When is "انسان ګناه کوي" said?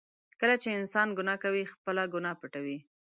0.79-1.63